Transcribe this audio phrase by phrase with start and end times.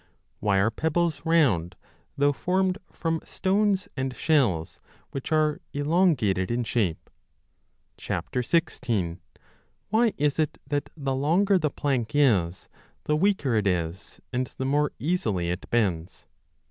[0.39, 1.75] Why are pebbles round,
[2.17, 4.79] though formed from stones and shells
[5.11, 7.07] which are elongated in shape?
[7.99, 9.19] 16.
[9.91, 12.67] Why is it that the longer the plank is
[13.03, 16.25] the weaker it is and the more easily it bends